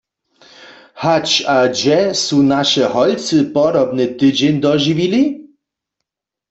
Hač 1.01 1.29
a 1.55 1.57
hdźe 1.65 1.99
su 2.23 2.37
naše 2.53 2.83
holcy 2.93 3.37
podobny 3.55 4.05
tydźeń 4.19 4.55
dožiwili? 4.63 5.23